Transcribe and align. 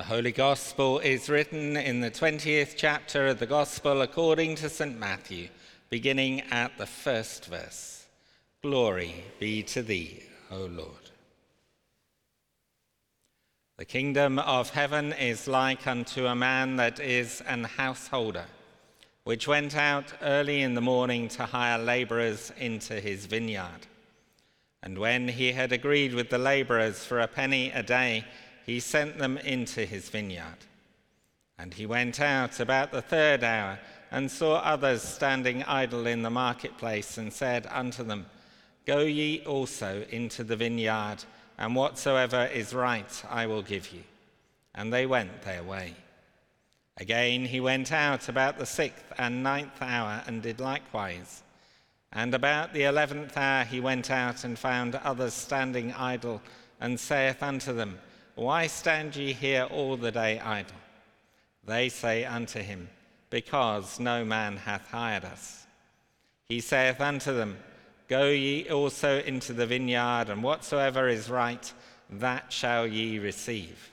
The 0.00 0.06
Holy 0.06 0.32
Gospel 0.32 0.98
is 1.00 1.28
written 1.28 1.76
in 1.76 2.00
the 2.00 2.10
20th 2.10 2.72
chapter 2.74 3.26
of 3.26 3.38
the 3.38 3.44
Gospel 3.44 4.00
according 4.00 4.54
to 4.54 4.70
St. 4.70 4.98
Matthew, 4.98 5.48
beginning 5.90 6.40
at 6.50 6.78
the 6.78 6.86
first 6.86 7.44
verse. 7.44 8.06
Glory 8.62 9.24
be 9.38 9.62
to 9.64 9.82
thee, 9.82 10.22
O 10.50 10.60
Lord. 10.60 11.10
The 13.76 13.84
kingdom 13.84 14.38
of 14.38 14.70
heaven 14.70 15.12
is 15.12 15.46
like 15.46 15.86
unto 15.86 16.24
a 16.24 16.34
man 16.34 16.76
that 16.76 16.98
is 16.98 17.42
an 17.42 17.64
householder, 17.64 18.46
which 19.24 19.46
went 19.46 19.76
out 19.76 20.14
early 20.22 20.62
in 20.62 20.72
the 20.72 20.80
morning 20.80 21.28
to 21.28 21.44
hire 21.44 21.76
laborers 21.76 22.50
into 22.56 22.94
his 22.94 23.26
vineyard. 23.26 23.86
And 24.82 24.96
when 24.96 25.28
he 25.28 25.52
had 25.52 25.72
agreed 25.72 26.14
with 26.14 26.30
the 26.30 26.38
laborers 26.38 27.04
for 27.04 27.20
a 27.20 27.28
penny 27.28 27.70
a 27.72 27.82
day, 27.82 28.24
he 28.70 28.78
sent 28.78 29.18
them 29.18 29.36
into 29.38 29.84
his 29.84 30.08
vineyard. 30.10 30.64
And 31.58 31.74
he 31.74 31.86
went 31.86 32.20
out 32.20 32.60
about 32.60 32.92
the 32.92 33.02
third 33.02 33.42
hour 33.42 33.80
and 34.12 34.30
saw 34.30 34.58
others 34.58 35.02
standing 35.02 35.64
idle 35.64 36.06
in 36.06 36.22
the 36.22 36.30
marketplace 36.30 37.18
and 37.18 37.32
said 37.32 37.66
unto 37.68 38.04
them, 38.04 38.26
Go 38.86 39.00
ye 39.00 39.42
also 39.44 40.04
into 40.10 40.44
the 40.44 40.54
vineyard, 40.54 41.16
and 41.58 41.74
whatsoever 41.74 42.44
is 42.44 42.72
right 42.72 43.24
I 43.28 43.46
will 43.46 43.62
give 43.62 43.92
you. 43.92 44.04
And 44.72 44.92
they 44.92 45.04
went 45.04 45.42
their 45.42 45.64
way. 45.64 45.96
Again 46.96 47.46
he 47.46 47.58
went 47.58 47.90
out 47.90 48.28
about 48.28 48.56
the 48.56 48.66
sixth 48.66 49.12
and 49.18 49.42
ninth 49.42 49.82
hour 49.82 50.22
and 50.28 50.42
did 50.42 50.60
likewise. 50.60 51.42
And 52.12 52.32
about 52.36 52.72
the 52.72 52.84
eleventh 52.84 53.36
hour 53.36 53.64
he 53.64 53.80
went 53.80 54.12
out 54.12 54.44
and 54.44 54.56
found 54.56 54.94
others 54.94 55.34
standing 55.34 55.92
idle, 55.92 56.40
and 56.80 57.00
saith 57.00 57.42
unto 57.42 57.72
them, 57.72 57.98
why 58.40 58.66
stand 58.68 59.14
ye 59.16 59.34
here 59.34 59.64
all 59.64 59.98
the 59.98 60.10
day 60.10 60.40
idle? 60.40 60.80
They 61.66 61.90
say 61.90 62.24
unto 62.24 62.60
him, 62.60 62.88
Because 63.28 64.00
no 64.00 64.24
man 64.24 64.56
hath 64.56 64.88
hired 64.88 65.26
us. 65.26 65.66
He 66.48 66.60
saith 66.60 67.02
unto 67.02 67.34
them, 67.34 67.58
Go 68.08 68.28
ye 68.28 68.66
also 68.70 69.18
into 69.18 69.52
the 69.52 69.66
vineyard, 69.66 70.30
and 70.30 70.42
whatsoever 70.42 71.06
is 71.06 71.28
right, 71.28 71.70
that 72.08 72.50
shall 72.50 72.86
ye 72.86 73.18
receive. 73.18 73.92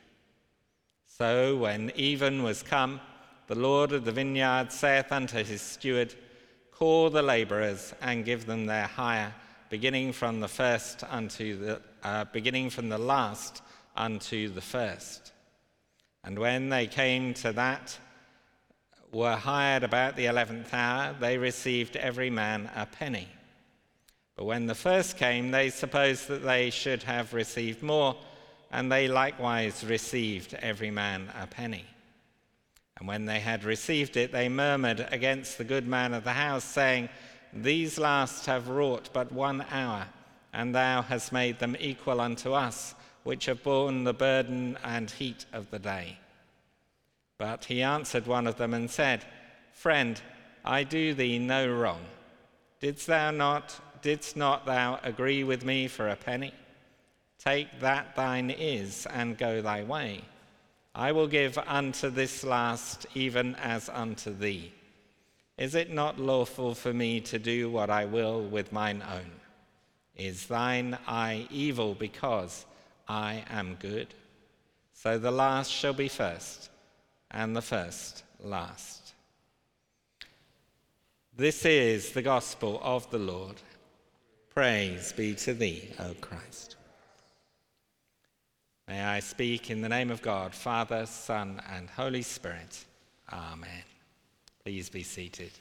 So 1.08 1.58
when 1.58 1.92
even 1.96 2.42
was 2.42 2.64
come, 2.64 3.02
the 3.48 3.56
Lord 3.56 3.92
of 3.92 4.06
the 4.06 4.14
vineyard 4.14 4.72
saith 4.72 5.12
unto 5.12 5.44
his 5.44 5.62
steward, 5.62 6.16
Call 6.72 7.10
the 7.10 7.22
laborers 7.22 7.94
and 8.00 8.24
give 8.24 8.46
them 8.46 8.66
their 8.66 8.88
hire, 8.88 9.36
beginning 9.70 10.14
from 10.14 10.40
the 10.40 10.48
first 10.48 11.04
unto 11.10 11.58
the 11.60 11.82
uh, 12.02 12.24
beginning 12.32 12.70
from 12.70 12.88
the 12.88 12.98
last 12.98 13.62
unto 13.98 14.50
the 14.50 14.62
first. 14.62 15.32
And 16.24 16.40
when 16.40 16.70
they 16.70 16.88
came 16.88 17.34
to 17.36 17.52
that, 17.54 17.98
were 19.12 19.36
hired 19.36 19.84
about 19.84 20.16
the 20.16 20.26
eleventh 20.26 20.74
hour, 20.74 21.16
they 21.20 21.38
received 21.38 21.96
every 21.96 22.30
man 22.30 22.70
a 22.76 22.86
penny. 22.86 23.28
But 24.36 24.46
when 24.46 24.68
the 24.68 24.76
first 24.76 25.18
came, 25.18 25.50
they 25.52 25.70
supposed 25.70 26.28
that 26.28 26.44
they 26.44 26.70
should 26.70 27.04
have 27.04 27.34
received 27.34 27.82
more, 27.82 28.16
and 28.72 28.92
they 28.92 29.08
likewise 29.08 29.84
received 29.84 30.54
every 30.56 30.92
man 30.92 31.30
a 31.40 31.48
penny. 31.48 31.86
And 33.00 33.08
when 33.08 33.26
they 33.26 33.40
had 33.40 33.64
received 33.64 34.18
it, 34.18 34.32
they 34.32 34.50
murmured 34.50 35.08
against 35.12 35.58
the 35.58 35.64
good 35.64 35.88
man 35.88 36.14
of 36.14 36.24
the 36.24 36.34
house, 36.34 36.64
saying, 36.64 37.10
These 37.54 37.98
last 37.98 38.46
have 38.46 38.70
wrought 38.70 39.10
but 39.14 39.32
one 39.32 39.66
hour, 39.72 40.08
and 40.54 40.76
thou 40.76 41.02
hast 41.02 41.32
made 41.32 41.60
them 41.60 41.78
equal 41.80 42.20
unto 42.20 42.54
us 42.54 42.94
which 43.28 43.48
have 43.48 43.62
borne 43.62 44.06
the 44.06 44.14
burden 44.14 44.78
and 44.86 45.12
heat 45.12 45.46
of 45.52 45.70
the 45.70 45.80
day. 45.80 46.18
But 47.38 47.66
he 47.66 47.84
answered 47.84 48.26
one 48.26 48.48
of 48.48 48.56
them 48.56 48.74
and 48.74 48.90
said, 48.90 49.26
Friend, 49.74 50.22
I 50.64 50.86
do 50.86 51.14
thee 51.14 51.38
no 51.38 51.68
wrong. 51.68 52.00
Didst 52.80 53.06
thou 53.06 53.32
not, 53.32 53.82
didst 54.02 54.38
not 54.38 54.66
thou 54.66 55.02
agree 55.04 55.44
with 55.44 55.66
me 55.66 55.90
for 55.90 56.08
a 56.08 56.16
penny? 56.16 56.54
Take 57.38 57.82
that 57.82 58.16
thine 58.16 58.50
is 58.50 59.06
and 59.08 59.38
go 59.38 59.62
thy 59.62 59.84
way. 59.84 60.22
I 60.96 61.12
will 61.12 61.28
give 61.28 61.58
unto 61.58 62.10
this 62.10 62.46
last 62.46 63.08
even 63.14 63.56
as 63.56 63.90
unto 63.90 64.34
thee. 64.34 64.72
Is 65.58 65.76
it 65.76 65.92
not 65.92 66.18
lawful 66.18 66.74
for 66.74 66.94
me 66.94 67.20
to 67.20 67.38
do 67.38 67.70
what 67.70 67.90
I 67.90 68.06
will 68.06 68.42
with 68.42 68.72
mine 68.72 69.04
own? 69.06 69.32
Is 70.16 70.46
thine 70.46 70.98
eye 71.06 71.46
evil 71.52 71.94
because 71.94 72.66
I 73.08 73.44
am 73.50 73.78
good. 73.80 74.08
So 74.94 75.18
the 75.18 75.32
last 75.32 75.72
shall 75.72 75.94
be 75.94 76.08
first, 76.08 76.70
and 77.32 77.56
the 77.56 77.62
first 77.62 78.24
last. 78.40 79.14
This 81.36 81.66
is 81.66 82.12
the 82.12 82.22
gospel 82.22 82.82
of 82.84 83.10
the 83.12 83.20
Lord. 83.20 83.58
Praise 84.54 85.14
be 85.14 85.36
to 85.36 85.54
thee, 85.54 85.90
O 86.00 86.16
Christ. 86.20 86.76
May 88.88 89.04
I 89.04 89.20
speak 89.20 89.70
in 89.70 89.82
the 89.82 89.90
name 89.90 90.10
of 90.10 90.22
God, 90.22 90.56
Father, 90.56 91.06
Son, 91.06 91.62
and 91.72 91.90
Holy 91.90 92.24
Spirit. 92.24 92.86
Amen. 93.32 93.84
Please 94.64 94.90
be 94.90 95.04
seated. 95.04 95.52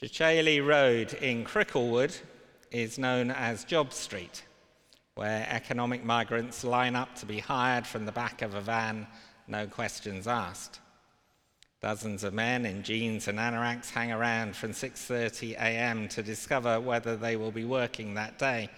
Chichele 0.00 0.64
Road 0.64 1.14
in 1.14 1.44
Cricklewood 1.44 2.16
is 2.72 2.98
known 2.98 3.30
as 3.30 3.64
Job 3.64 3.92
Street, 3.92 4.42
where 5.14 5.46
economic 5.50 6.04
migrants 6.04 6.64
line 6.64 6.96
up 6.96 7.14
to 7.16 7.26
be 7.26 7.38
hired 7.38 7.86
from 7.86 8.06
the 8.06 8.12
back 8.12 8.40
of 8.40 8.54
a 8.54 8.60
van, 8.60 9.06
no 9.46 9.66
questions 9.66 10.26
asked. 10.26 10.80
Dozens 11.82 12.24
of 12.24 12.32
men 12.32 12.64
in 12.64 12.82
jeans 12.82 13.28
and 13.28 13.38
anoraks 13.38 13.90
hang 13.90 14.10
around 14.10 14.56
from 14.56 14.70
6:30 14.70 15.54
a.m. 15.54 16.08
to 16.08 16.22
discover 16.22 16.80
whether 16.80 17.16
they 17.16 17.36
will 17.36 17.50
be 17.50 17.64
working 17.64 18.14
that 18.14 18.38
day. 18.38 18.70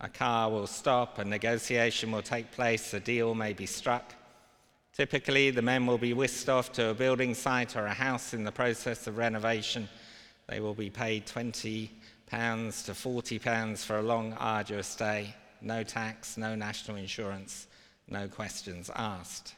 A 0.00 0.08
car 0.08 0.50
will 0.50 0.66
stop, 0.66 1.18
a 1.18 1.24
negotiation 1.24 2.10
will 2.10 2.22
take 2.22 2.50
place, 2.50 2.92
a 2.92 3.00
deal 3.00 3.34
may 3.34 3.52
be 3.52 3.66
struck. 3.66 4.14
Typically, 4.92 5.50
the 5.50 5.62
men 5.62 5.86
will 5.86 5.98
be 5.98 6.12
whisked 6.12 6.48
off 6.48 6.72
to 6.72 6.88
a 6.88 6.94
building 6.94 7.34
site 7.34 7.76
or 7.76 7.86
a 7.86 7.94
house 7.94 8.34
in 8.34 8.44
the 8.44 8.50
process 8.50 9.06
of 9.06 9.16
renovation. 9.16 9.88
They 10.48 10.58
will 10.58 10.74
be 10.74 10.90
paid 10.90 11.26
20 11.26 11.90
pounds 12.32 12.82
to 12.84 12.94
40 12.94 13.38
pounds 13.38 13.84
for 13.84 13.98
a 13.98 14.02
long, 14.02 14.32
arduous 14.32 14.96
day. 14.96 15.34
No 15.60 15.82
tax, 15.82 16.38
no 16.38 16.54
national 16.54 16.96
insurance, 16.96 17.66
no 18.08 18.26
questions 18.26 18.90
asked. 18.96 19.54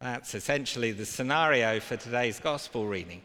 That's 0.00 0.34
essentially 0.34 0.90
the 0.90 1.06
scenario 1.06 1.78
for 1.78 1.96
today's 1.96 2.40
gospel 2.40 2.88
reading. 2.88 3.22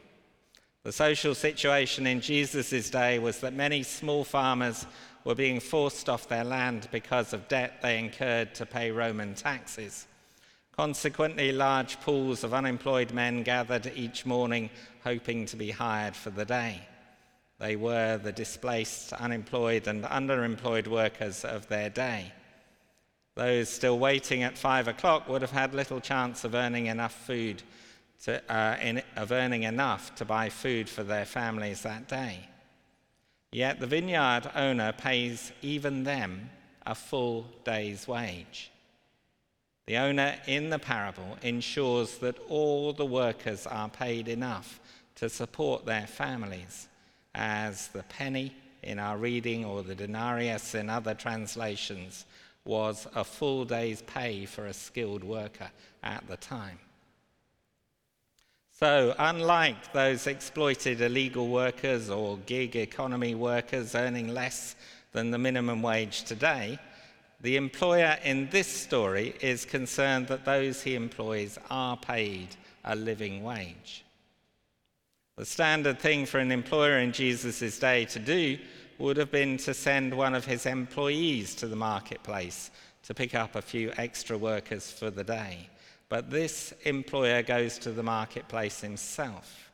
The 0.83 0.91
social 0.91 1.33
situation 1.33 2.05
in 2.05 2.21
Jesus' 2.21 2.91
day 2.91 3.17
was 3.17 3.39
that 3.39 3.55
many 3.55 3.81
small 3.81 4.23
farmers 4.23 4.85
were 5.25 5.35
being 5.35 5.59
forced 5.59 6.07
off 6.07 6.29
their 6.29 6.43
land 6.43 6.89
because 6.91 7.33
of 7.33 7.47
debt 7.47 7.81
they 7.81 7.97
incurred 7.97 8.53
to 8.53 8.67
pay 8.67 8.91
Roman 8.91 9.33
taxes. 9.33 10.05
Consequently, 10.77 11.51
large 11.51 11.99
pools 12.01 12.43
of 12.43 12.53
unemployed 12.53 13.13
men 13.13 13.41
gathered 13.41 13.91
each 13.95 14.27
morning 14.27 14.69
hoping 15.03 15.47
to 15.47 15.55
be 15.55 15.71
hired 15.71 16.15
for 16.15 16.29
the 16.29 16.45
day. 16.45 16.81
They 17.61 17.75
were 17.75 18.17
the 18.17 18.31
displaced, 18.31 19.13
unemployed, 19.13 19.87
and 19.87 20.03
underemployed 20.03 20.87
workers 20.87 21.45
of 21.45 21.67
their 21.67 21.91
day. 21.91 22.31
Those 23.35 23.69
still 23.69 23.99
waiting 23.99 24.41
at 24.41 24.57
five 24.57 24.87
o'clock 24.87 25.29
would 25.29 25.43
have 25.43 25.51
had 25.51 25.75
little 25.75 26.01
chance 26.01 26.43
of 26.43 26.55
earning 26.55 26.87
enough 26.87 27.13
food 27.13 27.61
to, 28.23 28.41
uh, 28.51 28.77
in, 28.81 29.03
of 29.15 29.31
earning 29.31 29.61
enough 29.61 30.15
to 30.15 30.25
buy 30.25 30.49
food 30.49 30.89
for 30.89 31.03
their 31.03 31.23
families 31.23 31.83
that 31.83 32.07
day. 32.07 32.49
Yet 33.51 33.79
the 33.79 33.85
vineyard 33.85 34.49
owner 34.55 34.91
pays 34.91 35.51
even 35.61 36.03
them 36.03 36.49
a 36.87 36.95
full 36.95 37.45
day's 37.63 38.07
wage. 38.07 38.71
The 39.85 39.97
owner 39.97 40.35
in 40.47 40.71
the 40.71 40.79
parable 40.79 41.37
ensures 41.43 42.17
that 42.17 42.39
all 42.49 42.91
the 42.91 43.05
workers 43.05 43.67
are 43.67 43.89
paid 43.89 44.27
enough 44.27 44.79
to 45.15 45.29
support 45.29 45.85
their 45.85 46.07
families 46.07 46.87
as 47.35 47.87
the 47.89 48.03
penny 48.03 48.53
in 48.83 48.99
our 48.99 49.17
reading 49.17 49.63
or 49.63 49.83
the 49.83 49.95
denarius 49.95 50.75
in 50.75 50.89
other 50.89 51.13
translations 51.13 52.25
was 52.65 53.07
a 53.15 53.23
full 53.23 53.65
day's 53.65 54.01
pay 54.03 54.45
for 54.45 54.67
a 54.67 54.73
skilled 54.73 55.23
worker 55.23 55.69
at 56.03 56.27
the 56.27 56.37
time. 56.37 56.77
So, 58.71 59.13
unlike 59.19 59.93
those 59.93 60.25
exploited 60.25 61.01
illegal 61.01 61.47
workers 61.49 62.09
or 62.09 62.37
gig 62.47 62.75
economy 62.75 63.35
workers 63.35 63.93
earning 63.93 64.33
less 64.33 64.75
than 65.11 65.29
the 65.29 65.37
minimum 65.37 65.83
wage 65.83 66.23
today, 66.23 66.79
the 67.41 67.57
employer 67.57 68.17
in 68.23 68.49
this 68.49 68.67
story 68.67 69.35
is 69.41 69.65
concerned 69.65 70.27
that 70.27 70.45
those 70.45 70.81
he 70.81 70.95
employs 70.95 71.59
are 71.69 71.97
paid 71.97 72.49
a 72.83 72.95
living 72.95 73.43
wage. 73.43 74.03
The 75.37 75.45
standard 75.45 75.99
thing 75.99 76.25
for 76.25 76.39
an 76.39 76.51
employer 76.51 76.99
in 76.99 77.13
Jesus' 77.13 77.79
day 77.79 78.05
to 78.05 78.19
do 78.19 78.57
would 78.97 79.17
have 79.17 79.31
been 79.31 79.57
to 79.57 79.73
send 79.73 80.13
one 80.13 80.35
of 80.35 80.45
his 80.45 80.65
employees 80.65 81.55
to 81.55 81.67
the 81.67 81.75
marketplace 81.75 82.69
to 83.03 83.13
pick 83.13 83.33
up 83.33 83.55
a 83.55 83.61
few 83.61 83.91
extra 83.97 84.37
workers 84.37 84.91
for 84.91 85.09
the 85.09 85.23
day. 85.23 85.69
But 86.09 86.29
this 86.29 86.73
employer 86.83 87.41
goes 87.41 87.77
to 87.79 87.91
the 87.91 88.03
marketplace 88.03 88.81
himself. 88.81 89.69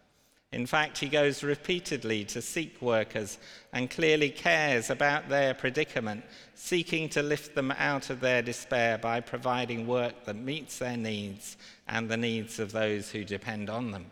In 0.54 0.66
fact, 0.66 1.00
he 1.00 1.10
goes 1.10 1.44
repeatedly 1.44 2.24
to 2.26 2.42
seek 2.42 2.82
workers 2.82 3.38
and 3.74 3.90
clearly 3.90 4.30
cares 4.30 4.90
about 4.90 5.28
their 5.28 5.54
predicament, 5.54 6.24
seeking 6.56 7.10
to 7.10 7.22
lift 7.22 7.54
them 7.54 7.72
out 7.72 8.10
of 8.10 8.22
their 8.22 8.42
despair 8.42 8.98
by 8.98 9.20
providing 9.20 9.88
work 9.88 10.24
that 10.24 10.38
meets 10.38 10.78
their 10.78 10.96
needs 10.96 11.58
and 11.88 12.08
the 12.08 12.16
needs 12.16 12.60
of 12.60 12.72
those 12.72 13.12
who 13.12 13.26
depend 13.26 13.70
on 13.70 13.92
them. 13.92 14.06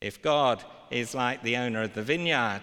If 0.00 0.22
God 0.22 0.64
is 0.90 1.14
like 1.14 1.42
the 1.42 1.56
owner 1.56 1.82
of 1.82 1.94
the 1.94 2.02
vineyard, 2.02 2.62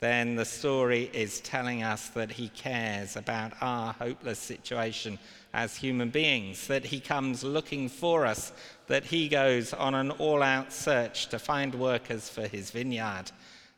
then 0.00 0.36
the 0.36 0.44
story 0.44 1.10
is 1.12 1.40
telling 1.40 1.82
us 1.82 2.08
that 2.10 2.30
he 2.30 2.48
cares 2.50 3.16
about 3.16 3.52
our 3.60 3.92
hopeless 3.92 4.38
situation 4.38 5.18
as 5.52 5.76
human 5.76 6.10
beings, 6.10 6.68
that 6.68 6.84
he 6.84 7.00
comes 7.00 7.42
looking 7.42 7.88
for 7.88 8.24
us, 8.24 8.52
that 8.86 9.04
he 9.04 9.28
goes 9.28 9.72
on 9.72 9.94
an 9.94 10.10
all 10.12 10.42
out 10.42 10.72
search 10.72 11.28
to 11.28 11.38
find 11.38 11.74
workers 11.74 12.28
for 12.28 12.46
his 12.46 12.70
vineyard, 12.70 13.32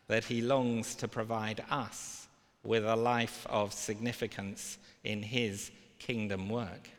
that 0.08 0.24
he 0.24 0.42
longs 0.42 0.94
to 0.96 1.08
provide 1.08 1.64
us 1.70 2.28
with 2.62 2.84
a 2.84 2.96
life 2.96 3.46
of 3.48 3.72
significance 3.72 4.76
in 5.02 5.22
his 5.22 5.70
kingdom 5.98 6.48
work. 6.50 6.90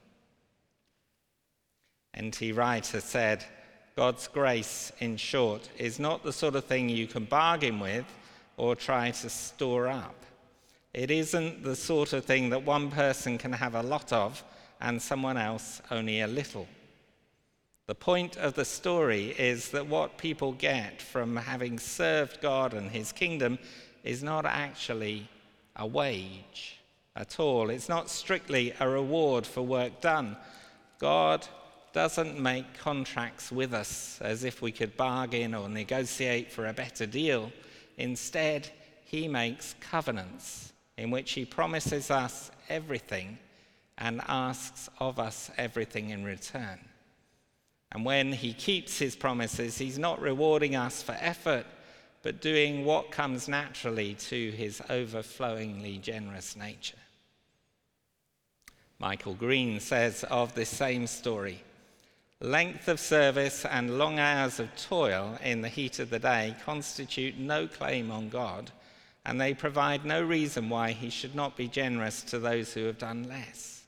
N.T. 2.14 2.52
Wright 2.54 2.86
has 2.88 3.04
said, 3.04 3.46
God's 3.96 4.28
grace, 4.28 4.92
in 5.00 5.18
short, 5.18 5.70
is 5.78 6.00
not 6.00 6.24
the 6.24 6.34
sort 6.34 6.56
of 6.56 6.66
thing 6.66 6.90
you 6.90 7.08
can 7.08 7.26
bargain 7.26 7.80
with 7.80 8.06
or 8.58 8.76
try 8.76 9.12
to 9.12 9.30
store 9.30 9.88
up. 9.88 10.16
It 10.94 11.12
isn't 11.12 11.64
the 11.64 11.76
sort 11.76 12.14
of 12.14 12.26
thing 12.26 12.50
that 12.50 12.66
one 12.66 12.92
person 12.92 13.38
can 13.38 13.54
have 13.54 13.76
a 13.76 13.84
lot 13.84 14.12
of 14.12 14.44
and 14.80 15.02
someone 15.02 15.38
else 15.38 15.82
only 15.92 16.22
a 16.22 16.28
little. 16.28 16.68
The 17.88 17.96
point 17.96 18.38
of 18.38 18.54
the 18.54 18.66
story 18.66 19.36
is 19.38 19.70
that 19.72 19.88
what 19.88 20.18
people 20.18 20.54
get 20.54 21.02
from 21.02 21.36
having 21.36 21.78
served 21.78 22.42
God 22.42 22.74
and 22.74 22.90
his 22.90 23.12
kingdom 23.12 23.60
is 24.04 24.24
not 24.24 24.46
actually 24.46 25.28
a 25.76 25.86
wage 25.86 26.80
at 27.16 27.40
all. 27.40 27.70
It's 27.70 27.90
not 27.90 28.10
strictly 28.10 28.74
a 28.80 28.88
reward 28.88 29.46
for 29.46 29.62
work 29.62 30.00
done. 30.02 30.38
God 31.00 31.48
doesn't 31.94 32.40
make 32.40 32.78
contracts 32.78 33.52
with 33.52 33.74
us 33.74 34.20
as 34.22 34.44
if 34.44 34.62
we 34.62 34.72
could 34.72 34.96
bargain 34.96 35.54
or 35.54 35.68
negotiate 35.68 36.52
for 36.52 36.68
a 36.68 36.74
better 36.74 37.06
deal. 37.06 37.52
Instead, 37.98 38.70
he 39.06 39.28
makes 39.28 39.76
covenants 39.80 40.72
in 40.98 41.12
which 41.12 41.32
he 41.32 41.46
promises 41.46 42.10
us 42.10 42.52
everything 42.70 43.38
and 43.98 44.22
asks 44.28 44.90
of 45.00 45.20
us 45.20 45.52
everything 45.58 46.10
in 46.10 46.24
return. 46.24 46.80
And 47.92 48.06
when 48.06 48.32
he 48.32 48.54
keeps 48.54 48.98
his 48.98 49.16
promises, 49.16 49.78
he's 49.78 50.00
not 50.00 50.22
rewarding 50.22 50.76
us 50.76 51.04
for 51.04 51.16
effort, 51.20 51.66
but 52.24 52.42
doing 52.42 52.86
what 52.86 53.12
comes 53.12 53.48
naturally 53.48 54.14
to 54.14 54.52
his 54.52 54.82
overflowingly 54.90 55.98
generous 55.98 56.56
nature. 56.56 56.98
Michael 58.98 59.34
Green 59.34 59.80
says 59.80 60.24
of 60.26 60.54
this 60.56 60.70
same 60.70 61.08
story 61.08 61.64
length 62.42 62.88
of 62.88 63.00
service 63.00 63.66
and 63.66 64.00
long 64.00 64.18
hours 64.18 64.60
of 64.60 64.76
toil 64.76 65.38
in 65.44 65.62
the 65.62 65.70
heat 65.70 66.00
of 66.00 66.10
the 66.10 66.20
day 66.20 66.56
constitute 66.66 67.38
no 67.38 67.68
claim 67.68 68.10
on 68.10 68.30
God, 68.30 68.72
and 69.26 69.40
they 69.40 69.54
provide 69.54 70.04
no 70.04 70.22
reason 70.24 70.68
why 70.68 70.92
he 70.92 71.12
should 71.12 71.36
not 71.36 71.56
be 71.56 71.68
generous 71.68 72.24
to 72.24 72.40
those 72.40 72.74
who 72.74 72.86
have 72.86 72.98
done 72.98 73.24
less. 73.30 73.84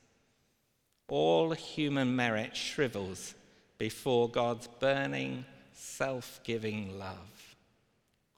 All 1.08 1.50
human 1.50 2.14
merit 2.14 2.56
shrivels 2.56 3.34
before 3.76 4.28
God's 4.28 4.68
burning, 4.78 5.44
self 5.72 6.40
giving 6.44 6.96
love. 6.96 7.56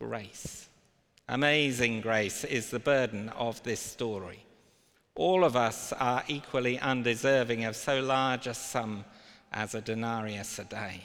Grace. 0.00 0.68
Amazing 1.28 2.00
grace 2.00 2.44
is 2.44 2.70
the 2.70 2.78
burden 2.78 3.28
of 3.30 3.62
this 3.64 3.80
story. 3.80 4.44
All 5.14 5.44
of 5.44 5.56
us 5.56 5.92
are 5.92 6.24
equally 6.28 6.78
undeserving 6.78 7.64
of 7.64 7.76
so 7.76 8.00
large 8.00 8.46
a 8.46 8.54
sum 8.54 9.04
as 9.56 9.74
a 9.74 9.80
denarius 9.80 10.58
a 10.58 10.64
day. 10.64 11.00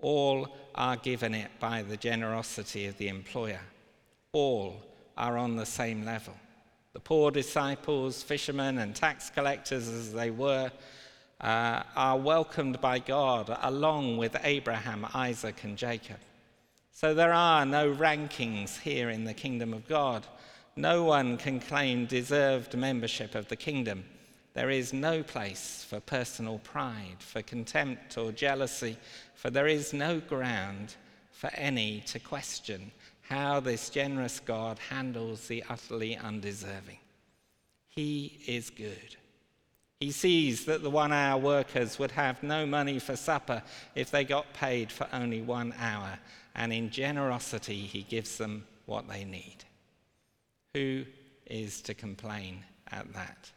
All 0.00 0.56
are 0.74 0.96
given 0.96 1.34
it 1.34 1.50
by 1.60 1.82
the 1.82 1.98
generosity 1.98 2.86
of 2.86 2.96
the 2.96 3.08
employer. 3.08 3.60
All 4.32 4.82
are 5.18 5.36
on 5.36 5.56
the 5.56 5.66
same 5.66 6.04
level. 6.04 6.34
The 6.94 7.00
poor 7.00 7.30
disciples, 7.30 8.22
fishermen, 8.22 8.78
and 8.78 8.96
tax 8.96 9.28
collectors, 9.28 9.86
as 9.86 10.14
they 10.14 10.30
were, 10.30 10.72
uh, 11.42 11.82
are 11.94 12.16
welcomed 12.16 12.80
by 12.80 13.00
God 13.00 13.54
along 13.62 14.16
with 14.16 14.34
Abraham, 14.42 15.06
Isaac, 15.14 15.62
and 15.62 15.76
Jacob. 15.76 16.18
So 16.90 17.12
there 17.12 17.34
are 17.34 17.66
no 17.66 17.94
rankings 17.94 18.80
here 18.80 19.10
in 19.10 19.24
the 19.24 19.34
kingdom 19.34 19.74
of 19.74 19.86
God. 19.86 20.26
No 20.74 21.04
one 21.04 21.36
can 21.36 21.60
claim 21.60 22.06
deserved 22.06 22.76
membership 22.76 23.34
of 23.34 23.48
the 23.48 23.56
kingdom. 23.56 24.04
There 24.58 24.70
is 24.70 24.92
no 24.92 25.22
place 25.22 25.86
for 25.88 26.00
personal 26.00 26.58
pride, 26.58 27.18
for 27.20 27.42
contempt 27.42 28.18
or 28.18 28.32
jealousy, 28.32 28.96
for 29.36 29.50
there 29.50 29.68
is 29.68 29.92
no 29.92 30.18
ground 30.18 30.96
for 31.30 31.48
any 31.54 32.00
to 32.08 32.18
question 32.18 32.90
how 33.20 33.60
this 33.60 33.88
generous 33.88 34.40
God 34.40 34.80
handles 34.90 35.46
the 35.46 35.62
utterly 35.70 36.16
undeserving. 36.16 36.98
He 37.86 38.40
is 38.48 38.68
good. 38.70 39.14
He 40.00 40.10
sees 40.10 40.64
that 40.64 40.82
the 40.82 40.90
one 40.90 41.12
hour 41.12 41.40
workers 41.40 42.00
would 42.00 42.10
have 42.10 42.42
no 42.42 42.66
money 42.66 42.98
for 42.98 43.14
supper 43.14 43.62
if 43.94 44.10
they 44.10 44.24
got 44.24 44.54
paid 44.54 44.90
for 44.90 45.06
only 45.12 45.40
one 45.40 45.72
hour, 45.78 46.18
and 46.56 46.72
in 46.72 46.90
generosity, 46.90 47.82
he 47.82 48.02
gives 48.02 48.38
them 48.38 48.66
what 48.86 49.08
they 49.08 49.24
need. 49.24 49.58
Who 50.74 51.04
is 51.46 51.80
to 51.82 51.94
complain 51.94 52.64
at 52.90 53.12
that? 53.12 53.52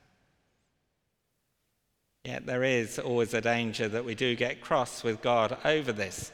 Yet 2.24 2.46
there 2.46 2.64
is 2.64 3.00
always 3.00 3.34
a 3.34 3.42
danger 3.42 3.88
that 3.88 4.06
we 4.06 4.14
do 4.14 4.36
get 4.36 4.62
cross 4.62 5.04
with 5.04 5.22
God 5.22 5.58
over 5.66 5.92
this. 5.92 6.32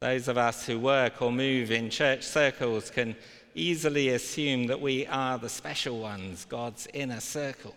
Those 0.00 0.26
of 0.28 0.36
us 0.36 0.66
who 0.66 0.78
work 0.78 1.22
or 1.22 1.30
move 1.30 1.70
in 1.70 1.88
church 1.88 2.24
circles 2.24 2.90
can 2.90 3.16
easily 3.54 4.08
assume 4.10 4.66
that 4.66 4.80
we 4.80 5.06
are 5.06 5.38
the 5.38 5.48
special 5.48 6.00
ones, 6.00 6.44
God's 6.44 6.88
inner 6.92 7.20
circle. 7.20 7.74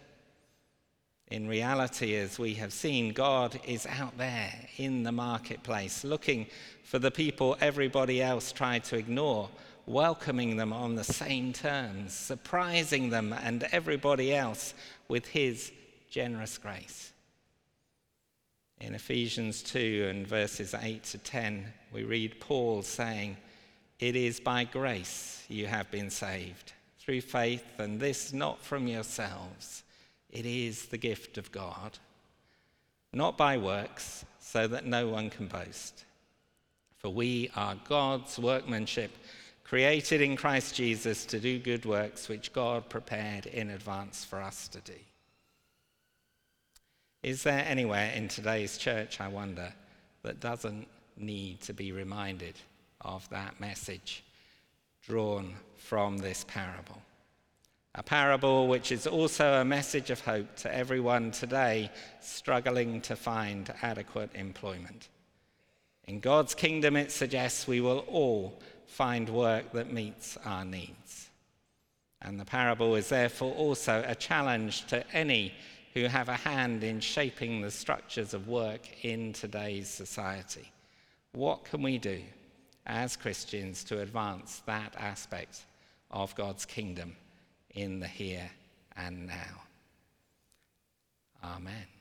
In 1.30 1.48
reality, 1.48 2.16
as 2.16 2.40
we 2.40 2.56
have 2.56 2.74
seen, 2.74 3.14
God 3.14 3.60
is 3.66 3.86
out 3.86 4.18
there 4.18 4.52
in 4.78 5.04
the 5.04 5.12
marketplace 5.12 6.04
looking 6.04 6.48
for 6.84 6.98
the 6.98 7.12
people 7.12 7.56
everybody 7.62 8.19
else 8.19 8.52
tried 8.52 8.84
to 8.86 8.98
ignore, 8.98 9.48
welcoming 9.86 10.58
them 10.58 10.74
on 10.74 10.96
the 10.96 11.04
same 11.04 11.54
terms, 11.54 12.14
surprising 12.14 13.12
them 13.12 13.31
and 13.31 13.68
everybody 13.72 14.34
else 14.34 14.74
with 15.08 15.28
his 15.28 15.72
generous 16.09 16.57
grace. 16.57 17.11
In 18.81 18.95
Ephesians 18.95 19.61
2 19.63 20.07
and 20.09 20.25
verses 20.25 20.73
8 20.73 21.04
to 21.06 21.18
10, 21.18 21.66
we 21.92 22.04
read 22.04 22.39
Paul 22.39 22.81
saying, 22.81 23.35
It 23.99 24.16
is 24.16 24.39
by 24.39 24.63
grace 24.63 25.44
you 25.49 25.68
have 25.68 25.92
been 25.92 26.09
saved, 26.09 26.73
through 26.99 27.21
faith, 27.21 27.66
and 27.78 27.99
this 27.99 28.31
not 28.31 28.63
from 28.63 28.87
yourselves. 28.87 29.83
It 30.30 30.45
is 30.45 30.85
the 30.85 30.97
gift 30.97 31.37
of 31.37 31.51
God, 31.51 31.97
not 33.11 33.37
by 33.37 33.57
works, 33.57 34.23
so 34.39 34.68
that 34.68 34.85
no 34.85 35.07
one 35.07 35.30
can 35.30 35.47
boast. 35.47 36.06
For 36.97 37.09
we 37.09 37.51
are 37.56 37.75
God's 37.87 38.39
workmanship, 38.39 39.11
created 39.63 40.21
in 40.21 40.37
Christ 40.37 40.75
Jesus 40.75 41.25
to 41.25 41.39
do 41.39 41.59
good 41.59 41.85
works 41.85 42.30
which 42.30 42.54
God 42.54 42.89
prepared 42.89 43.45
in 43.45 43.69
advance 43.69 44.23
for 44.23 44.42
us 44.42 44.68
to 44.69 44.80
do. 44.80 44.94
Is 47.21 47.44
there 47.44 47.66
anywhere 47.68 48.11
in 48.16 48.30
today's 48.30 48.78
church, 48.78 49.19
I 49.19 49.28
wonder, 49.28 49.73
that 50.23 50.40
doesn't 50.40 50.88
need 51.18 51.59
to 51.61 51.73
be 51.73 51.92
reminded 51.92 52.56
of 53.02 53.28
that 53.30 53.59
message 53.59 54.23
drawn 55.06 55.56
from 55.76 56.19
this 56.19 56.45
parable? 56.47 57.02
A 57.95 58.04
parable 58.04 58.69
which 58.69 58.94
is 58.94 59.06
also 59.06 59.56
a 59.56 59.66
message 59.66 60.11
of 60.11 60.21
hope 60.21 60.56
to 60.57 60.73
everyone 60.73 61.31
today 61.31 61.92
struggling 62.21 63.02
to 63.02 63.18
find 63.18 63.73
adequate 63.81 64.30
employment. 64.33 65.09
In 66.06 66.21
God's 66.21 66.56
kingdom, 66.56 66.95
it 66.95 67.11
suggests 67.11 67.68
we 67.68 67.81
will 67.81 68.06
all 68.07 68.61
find 68.88 69.28
work 69.28 69.73
that 69.73 69.92
meets 69.92 70.38
our 70.45 70.64
needs. 70.64 71.30
And 72.21 72.40
the 72.40 72.45
parable 72.45 72.95
is 72.95 73.09
therefore 73.09 73.54
also 73.56 74.06
a 74.07 74.16
challenge 74.16 74.88
to 74.88 75.06
any 75.14 75.54
who 75.94 76.06
have 76.06 76.30
a 76.30 76.36
hand 76.36 76.84
in 76.84 77.00
shaping 77.00 77.62
the 77.62 77.72
structures 77.72 78.34
of 78.34 78.48
work 78.48 79.04
in 79.04 79.34
today's 79.34 79.90
society. 79.90 80.72
What 81.34 81.66
can 81.66 81.81
we 81.81 81.98
do 81.98 82.22
as 82.86 83.16
Christians 83.16 83.84
to 83.86 84.02
advance 84.02 84.62
that 84.66 84.96
aspect 84.98 85.66
of 86.12 86.36
God's 86.36 86.66
kingdom 86.66 87.16
in 87.72 88.00
the 88.00 88.08
here 88.08 88.50
and 88.96 89.28
now? 89.28 89.64
Amen. 91.44 91.99